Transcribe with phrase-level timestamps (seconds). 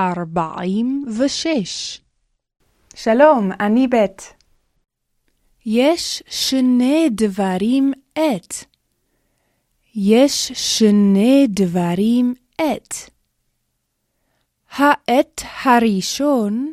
[0.00, 2.00] ארבעים ושש.
[2.94, 4.34] שלום, אני בית.
[5.66, 8.54] יש שני דברים את.
[9.94, 12.94] יש שני דברים את.
[14.70, 16.72] העט הראשון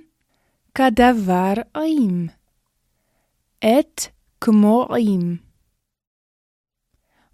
[0.75, 2.28] כדבר עם.
[3.59, 4.02] את
[4.41, 5.38] כמו עם.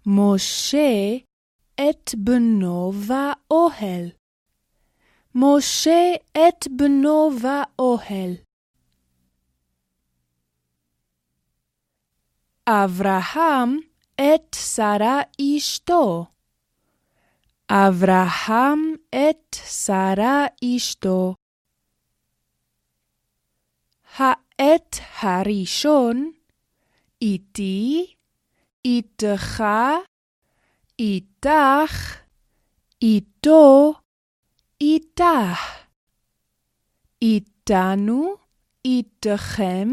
[0.06, 1.16] משה
[1.74, 4.23] את בנו באוהל.
[5.34, 8.34] משה את בנו באוהל.
[12.68, 13.78] אברהם
[14.14, 16.26] את שרה אשתו.
[17.70, 21.34] אברהם את שרה אשתו.
[24.16, 26.32] העט הראשון
[27.22, 28.14] איתי,
[28.84, 29.64] איתך,
[30.98, 32.16] איתך,
[33.02, 33.92] איתו,
[34.80, 35.84] איתך.
[37.22, 38.34] איתנו,
[38.84, 39.88] איתכם,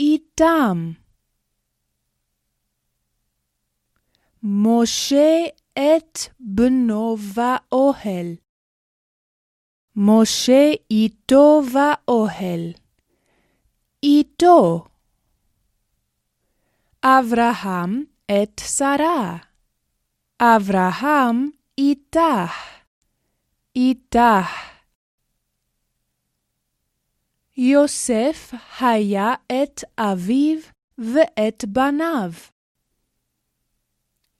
[0.00, 0.92] איתם.
[4.42, 8.26] משה את בנו באוהל.
[9.96, 12.72] משה איתו באוהל.
[14.02, 14.84] איתו.
[17.04, 19.36] אברהם את שרה.
[20.40, 22.81] אברהם איתך.
[23.76, 24.72] איתך.
[27.56, 30.58] יוסף היה את אביו
[30.98, 32.32] ואת בניו.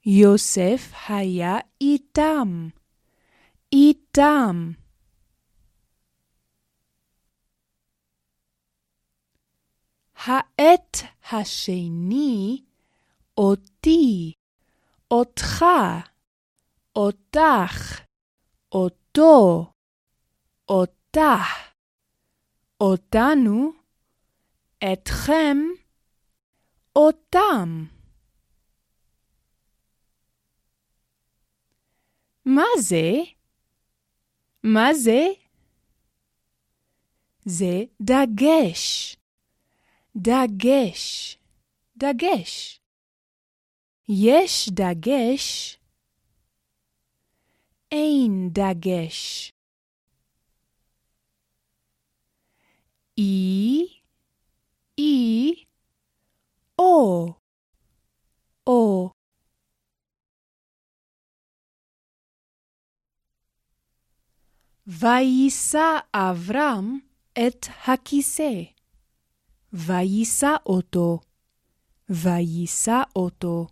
[0.06, 2.68] יוסף היה איתם.
[3.72, 4.72] איתם.
[10.16, 10.96] העט
[11.32, 12.62] השני
[13.36, 14.32] אותי,
[15.10, 15.64] אותך,
[16.96, 18.02] אותך,
[19.18, 19.72] אותו,
[20.68, 21.72] אותך,
[22.80, 23.72] אותנו,
[24.92, 25.56] אתכם,
[26.96, 27.86] אותם.
[32.44, 33.12] מה זה?
[34.64, 35.26] מה זה?
[37.44, 39.16] זה דגש.
[40.16, 41.36] דגש.
[41.96, 42.80] דגש.
[44.08, 45.78] יש דגש.
[47.92, 49.52] אין דגש.
[53.18, 53.86] אי,
[54.98, 55.64] אי,
[56.78, 57.26] או,
[58.66, 59.10] או.
[64.86, 66.98] ויישא אברהם
[67.32, 68.62] את הכיסא,
[69.72, 71.20] ויישא אותו,
[72.08, 73.66] ויישא אותו.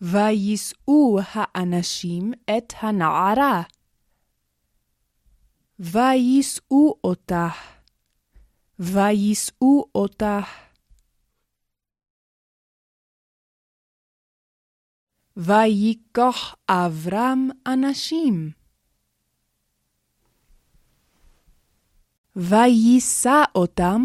[0.00, 3.62] ויישאו האנשים את הנערה.
[5.78, 7.48] ויישאו אותה.
[8.78, 10.40] ויישאו אותה.
[15.36, 18.50] ויקח אברהם אנשים.
[22.36, 24.02] ויישא אותם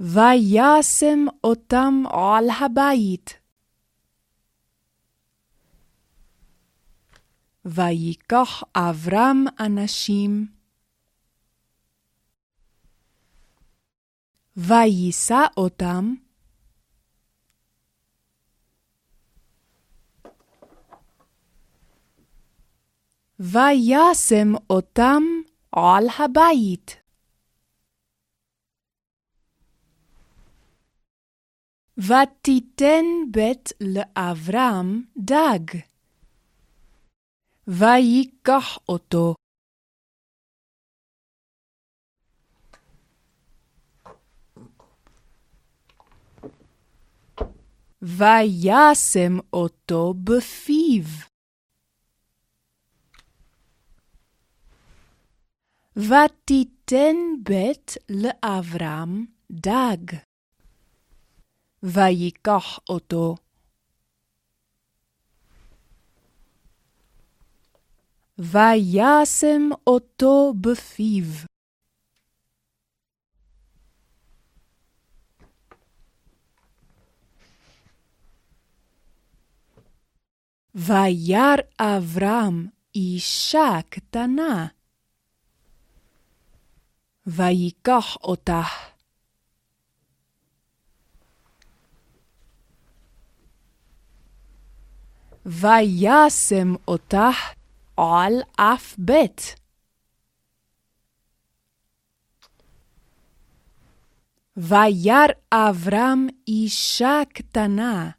[0.00, 3.38] וישם אותם על הבית.
[7.64, 10.46] ויקח אברהם אנשים,
[14.56, 16.14] ויישא אותם,
[23.38, 25.22] וישם אותם
[25.72, 27.07] על הבית.
[31.98, 35.78] ותיתן בית לאברהם דג.
[37.66, 39.34] ויקח אותו.
[48.02, 51.04] וישם אותו בפיו.
[55.96, 60.27] ותיתן בית לאברהם דג.
[61.82, 63.36] ויקח אותו.
[68.38, 71.24] וישם אותו בפיו.
[80.74, 84.66] וירא אברהם אישה קטנה.
[87.26, 88.62] ויקח אותה.
[95.48, 97.30] וישם אותה
[97.96, 99.54] על אף בית.
[104.56, 108.10] וירא אברהם אישה קטנה,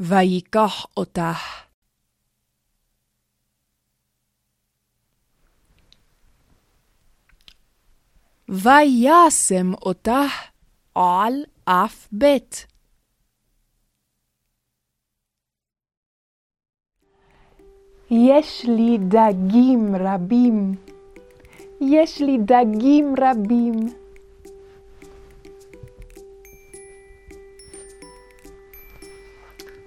[0.00, 1.32] ויקח אותה.
[8.48, 10.22] וישם אותה
[10.94, 12.73] על אף בית.
[18.10, 20.74] יש לי דגים רבים.
[21.80, 23.72] יש לי דגים רבים.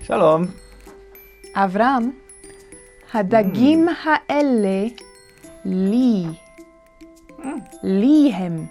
[0.01, 0.43] שלום.
[1.55, 2.11] אברהם,
[3.13, 4.87] הדגים האלה
[5.65, 6.25] לי.
[7.83, 8.65] לי הם.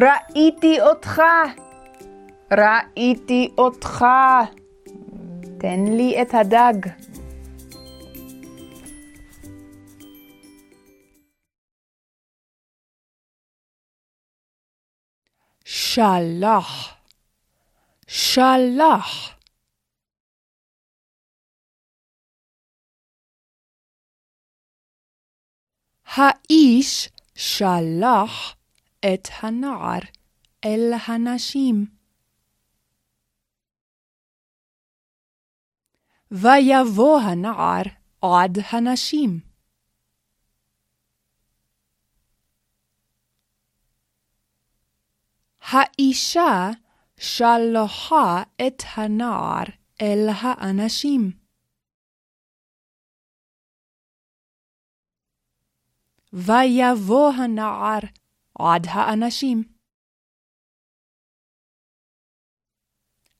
[0.00, 1.22] ראיתי אותך.
[2.52, 4.04] ראיתי אותך.
[5.60, 6.90] תן לי את הדג.
[15.64, 16.94] שלח,
[18.06, 19.38] שלח.
[26.06, 28.57] האיש שלח
[29.00, 30.00] את הנער
[30.64, 31.86] אל הנשים.
[36.30, 37.82] ויבוא הנער
[38.22, 39.40] עד הנשים.
[45.60, 46.70] האישה
[47.16, 49.64] שלחה את הנער
[50.00, 51.30] אל האנשים.
[56.32, 58.00] ויבוא הנער
[58.58, 59.62] עד האנשים.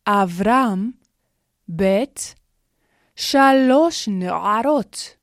[0.06, 0.92] אברהם,
[1.68, 2.34] בית,
[3.16, 5.18] שלוש נערות.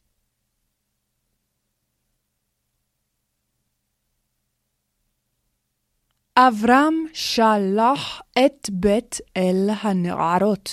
[6.38, 10.70] אברהם שלח את בית אל הנערות.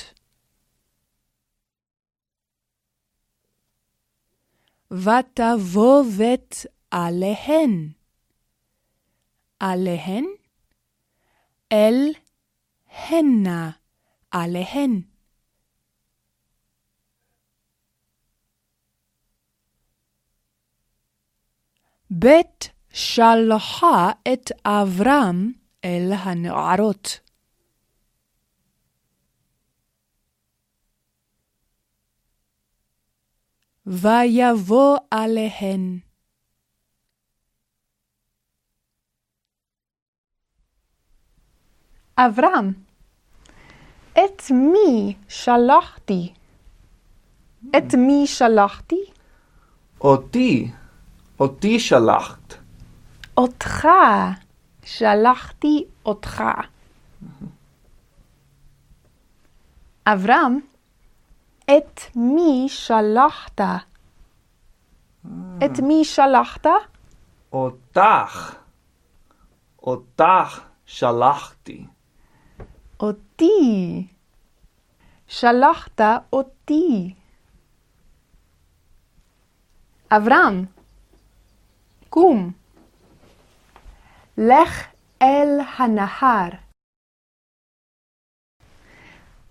[4.91, 6.55] ותבוא בית
[6.91, 8.02] עליהן.
[9.63, 10.25] עליהן?
[11.73, 12.13] אל
[12.89, 13.71] הנה
[14.31, 15.03] עליהן.
[22.11, 25.53] בית שלחה את אברהם
[25.85, 27.21] אל הנערות.
[33.87, 36.12] ויבוא עליהן.
[42.17, 42.73] אברהם,
[44.13, 46.33] את מי שלחתי?
[47.77, 49.05] את מי שלחתי?
[50.01, 50.71] אותי,
[51.41, 52.55] אותי שלחת.
[53.37, 53.89] אותך.
[54.85, 56.43] שלחתי אותך.
[60.07, 60.61] אברהם,
[61.65, 63.61] את מי שלחת?
[65.65, 66.67] את מי שלחת?
[67.53, 68.55] אותך,
[69.83, 71.87] אותך שלחתי.
[73.43, 74.07] אותי.
[75.27, 76.01] שלחת
[76.33, 77.15] אותי.
[80.11, 80.65] אברהם,
[82.09, 82.53] קום.
[84.39, 84.87] לך
[85.23, 86.51] אל הנהר.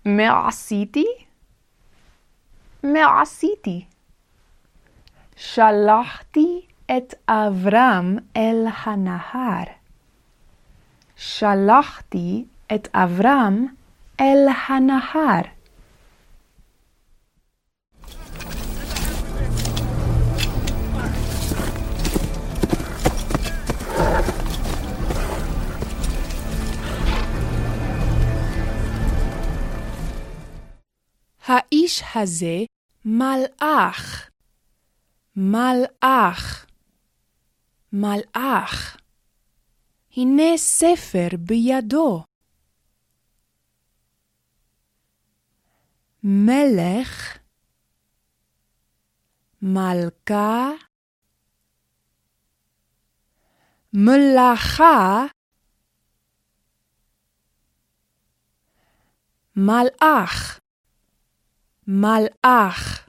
[0.04, 1.06] מה עשיתי?
[2.82, 3.86] מה עשיתי?
[5.36, 9.64] שלחתי את אברהם אל הנהר.
[11.16, 12.44] שלחתי
[12.74, 13.66] את אברהם
[14.20, 15.42] אל הנהר.
[31.46, 32.64] האיש הזה
[33.04, 34.30] מלאך,
[35.36, 36.66] מלאך,
[37.92, 38.96] מלאך.
[40.16, 42.22] הנה ספר בידו.
[46.24, 47.38] מלך,
[49.62, 50.70] מלכה,
[53.92, 55.26] מלאכה,
[59.56, 60.60] מלאך,
[61.86, 63.06] מלאך.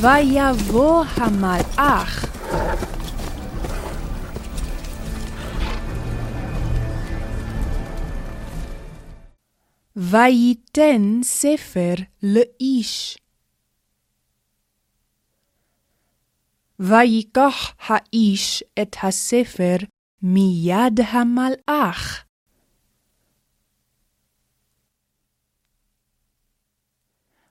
[0.00, 2.24] ויבוא המלאך.
[9.96, 13.18] וייתן ספר לאיש.
[16.78, 19.76] ויקח האיש את הספר
[20.22, 22.24] מיד המלאך.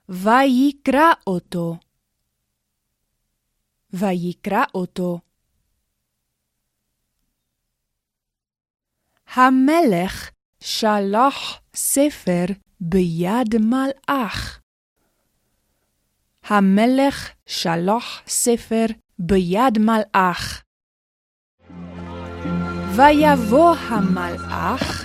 [0.08, 1.76] ויקרא אותו.
[3.92, 5.18] ויקרא אותו.
[9.26, 10.33] המלך
[10.66, 12.44] שלח ספר
[12.80, 14.60] ביד מלאך.
[16.44, 18.84] המלך שלח ספר
[19.18, 20.62] ביד מלאך.
[22.96, 25.02] ויבוא המלאך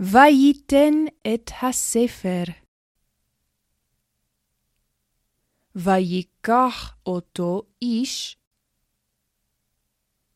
[0.00, 0.94] וייתן
[1.34, 2.44] את הספר.
[5.74, 8.36] ויקח אותו איש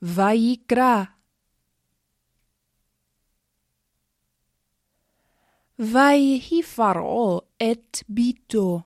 [0.02, 1.02] ויקרא.
[5.78, 8.80] ויהי פרעה את ביתו.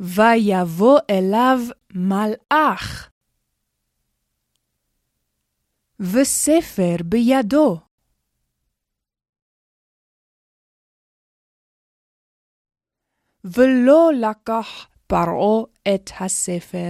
[0.00, 1.58] ויבוא אליו
[1.94, 3.10] מלאך,
[6.00, 7.89] וספר בידו.
[13.44, 16.88] ולא לקח פרעה את הספר.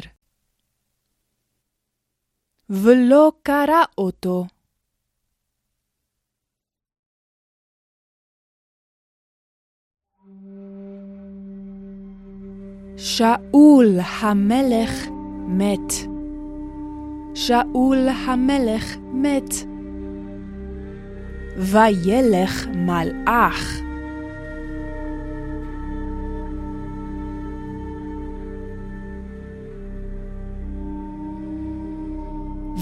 [2.70, 4.46] ולא קרא אותו.
[12.96, 14.90] שאול המלך
[15.48, 15.92] מת.
[17.34, 19.54] שאול המלך מת.
[21.56, 23.89] וילך מלאך.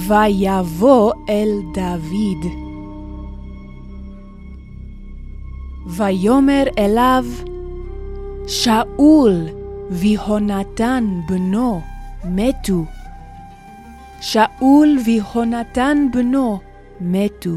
[0.09, 2.53] ויבוא אל דוד.
[5.97, 7.25] ויאמר אליו,
[8.49, 9.35] שאול
[9.91, 11.81] ויהונתן בנו
[12.25, 12.85] מתו.
[14.21, 16.61] שאול ויהונתן בנו
[17.01, 17.57] מתו.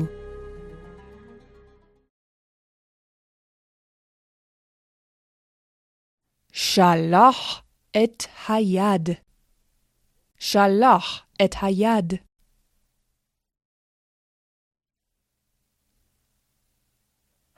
[6.51, 7.61] שלח
[8.03, 9.09] את היד.
[10.39, 12.30] שלח את היד.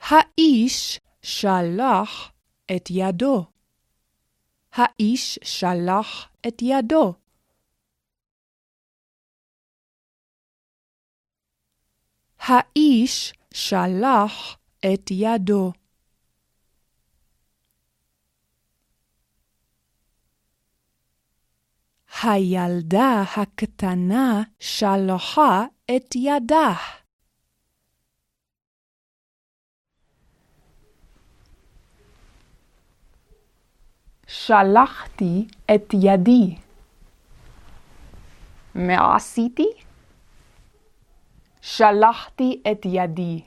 [0.04, 2.32] האיש שלח
[2.76, 3.46] את ידו.
[4.72, 7.14] האיש שלח את ידו.
[12.38, 15.72] האיש שלח את ידו.
[22.22, 25.64] הילדה הקטנה שלחה
[25.96, 26.74] את ידה.
[34.36, 36.56] שלחתי את ידי.
[38.74, 39.66] מה עשיתי?
[41.60, 43.42] שלחתי את ידי.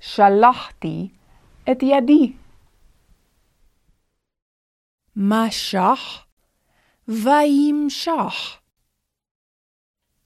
[0.00, 1.08] שלחתי
[1.70, 2.32] את ידי.
[5.16, 6.24] משך
[7.08, 8.58] וימשך.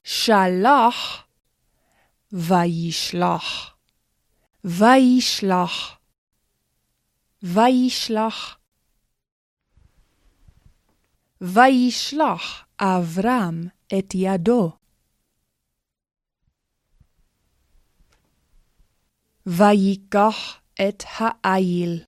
[0.03, 1.23] שלח
[2.31, 3.75] וישלח.
[4.63, 5.97] וישלח.
[7.43, 8.62] וישלח.
[11.43, 13.67] וישלח אברהם
[13.99, 14.71] את ידו.
[19.45, 21.03] ויקח את
[21.43, 22.03] העיל.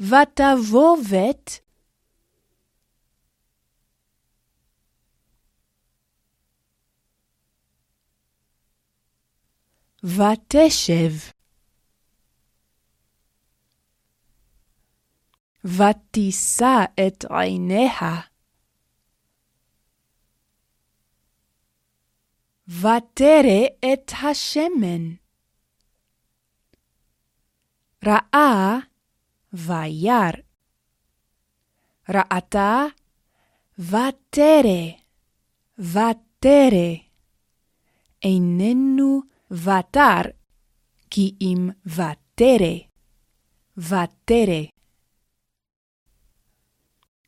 [0.00, 1.60] ותבוא בית
[10.04, 11.33] ותשב
[15.64, 18.20] ותישא את עיניה.
[22.68, 25.14] ותרא את השמן.
[28.06, 28.78] ראה
[29.52, 30.30] וירא.
[32.08, 32.84] ראתה
[33.78, 34.84] ותרא,
[35.78, 36.94] ותרא.
[38.22, 40.30] איננו ותר,
[41.10, 42.76] כי אם ותרא,
[43.78, 44.73] ותרא.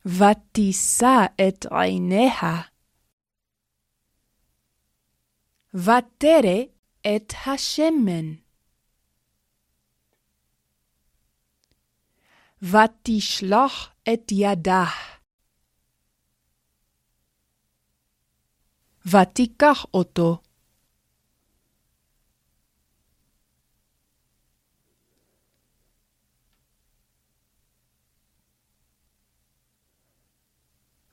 [0.06, 2.62] ותישא את עיניה.
[5.75, 6.58] ותרא
[7.00, 8.34] את השמן.
[12.62, 14.84] ותשלח את ידה.
[19.06, 20.45] ותיקח אותו.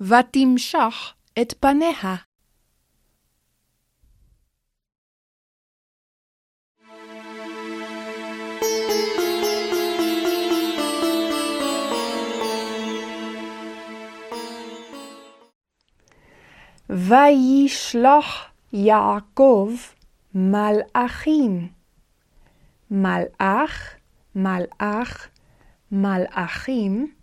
[0.07, 2.15] ותמשח את פניה.
[16.89, 19.72] וישלח יעקב
[20.36, 21.69] מלאכים.
[22.91, 23.95] מלאך,
[24.36, 25.27] מלאך,
[25.91, 27.13] מלאכים.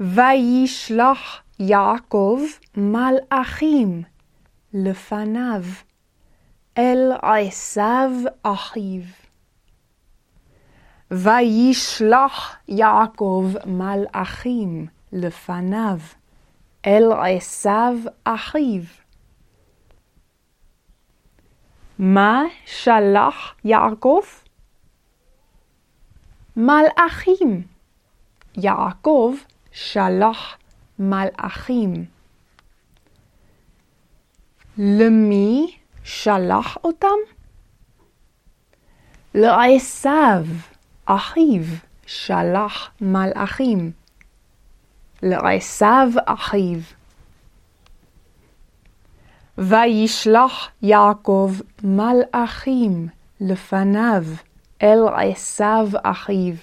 [0.00, 2.40] וישלח יעקב
[2.76, 4.02] מלאכים
[4.74, 5.62] לפניו
[6.78, 8.10] אל עשיו
[8.42, 9.02] אחיו.
[11.10, 15.98] וישלח יעקב מלאכים לפניו
[16.86, 18.82] אל עשיו אחיו.
[21.98, 24.20] מה שלח יעקב?
[26.56, 27.66] מלאכים.
[28.56, 29.34] יעקב
[29.74, 30.56] שלח
[30.98, 32.04] מלאכים.
[34.78, 37.16] למי שלח אותם?
[39.34, 40.46] לעשיו,
[41.04, 41.62] אחיו,
[42.06, 43.92] שלח מלאכים.
[45.22, 46.78] לעשיו אחיו.
[49.58, 51.52] וישלח יעקב
[51.84, 53.08] מלאכים
[53.40, 54.24] לפניו
[54.82, 56.54] אל עשיו אחיו.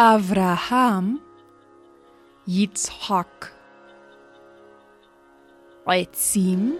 [0.00, 1.16] אברהם,
[2.48, 3.46] יצחק,
[5.86, 6.78] עצים,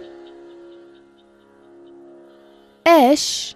[2.87, 3.55] אש,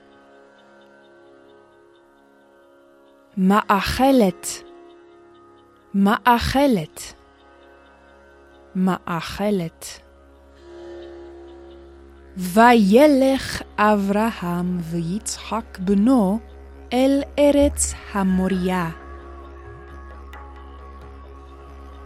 [3.38, 4.48] מאכלת,
[5.94, 7.14] מאכלת,
[8.76, 9.86] מאכלת.
[12.38, 16.40] וילך אברהם ויצחק בנו
[16.94, 19.03] אל ארץ המוריה.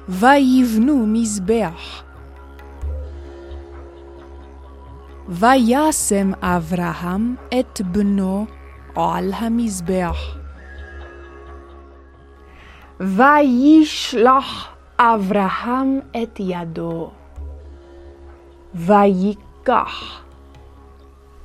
[0.10, 2.04] ויבנו מזבח.
[5.30, 8.46] וישם אברהם את בנו
[8.96, 10.18] על המזבח.
[13.00, 14.68] וישלח
[15.00, 17.12] אברהם את ידו,
[18.76, 20.22] ויקח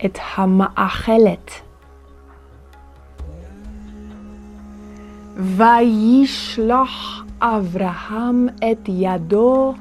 [0.04, 1.50] את המאכלת.
[5.36, 9.74] וישלח אברהם את ידו,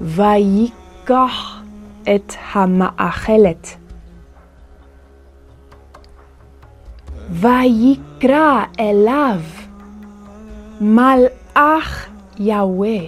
[0.00, 1.62] ויקח
[2.02, 3.76] את המאכלת.
[7.30, 9.40] ויקרא אליו
[10.80, 12.06] מלאך
[12.38, 12.98] יהוה.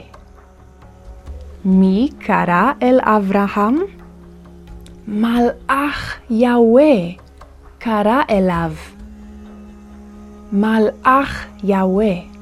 [1.64, 3.78] מי קרא אל אברהם?
[5.08, 6.94] מלאך יהוה
[7.78, 8.72] קרא אליו.
[10.52, 12.37] מלאך יהוה.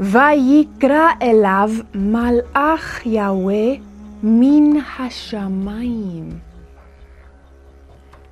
[0.00, 3.74] ויקרא אליו מלאך יהוה
[4.22, 6.38] מן השמיים.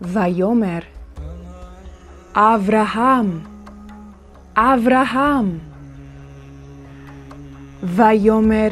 [0.00, 0.78] ויאמר,
[2.34, 3.40] אברהם,
[4.56, 5.58] אברהם.
[7.82, 8.68] ויאמר,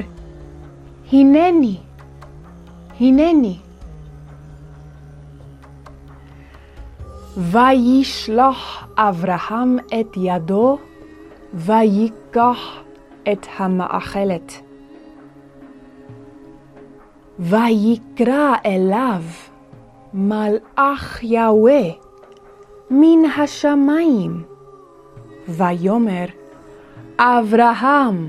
[1.12, 1.76] הנני,
[3.00, 3.58] הנני.
[7.36, 10.78] וישלח אברהם את ידו,
[11.54, 12.83] ויקח
[13.32, 14.52] את המאכלת.
[17.38, 19.22] ויקרא אליו
[20.14, 21.82] מלאך יהוה
[22.90, 24.42] מן השמיים,
[25.48, 26.24] ויאמר,
[27.18, 28.28] אברהם,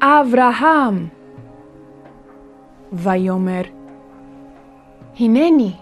[0.00, 1.06] אברהם.
[2.92, 3.62] ויאמר,
[5.20, 5.72] הנני.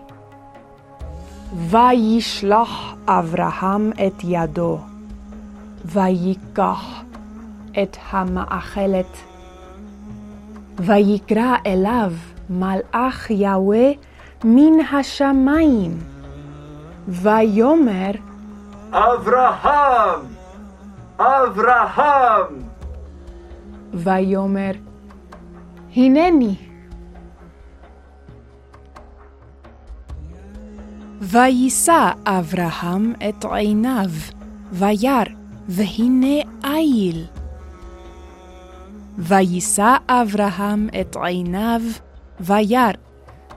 [1.55, 4.79] וישלח אברהם את ידו,
[5.85, 7.03] ויקח
[7.83, 9.17] את המאכלת,
[10.77, 12.13] ויקרא אליו
[12.51, 13.91] מלאך יהוה
[14.45, 15.99] מן השמיים,
[17.09, 18.11] ויאמר,
[18.93, 20.21] אברהם!
[21.19, 22.63] אברהם!
[23.95, 24.73] ויאמר,
[25.97, 26.57] הנני.
[31.21, 34.11] ויישא אברהם את עיניו,
[34.73, 35.25] וירא,
[35.69, 37.25] והנה איל.
[39.19, 41.81] ויישא אברהם את עיניו,
[42.41, 42.91] וירא,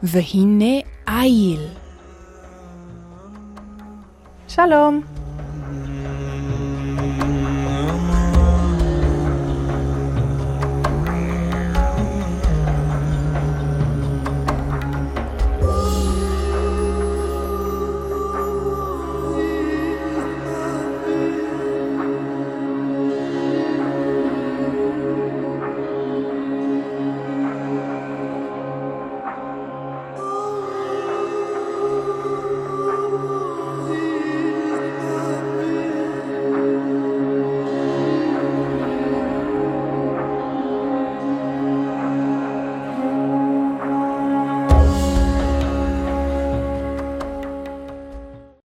[0.04, 1.68] והנה איל.
[4.48, 5.19] שלום.